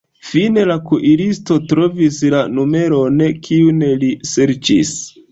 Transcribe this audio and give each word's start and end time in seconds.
Fine 0.27 0.61
la 0.69 0.75
kuiristo 0.91 1.57
trovis 1.71 2.17
la 2.35 2.39
numeron, 2.53 3.21
kiun 3.49 3.85
li 4.05 4.09
serĉis. 4.31 4.95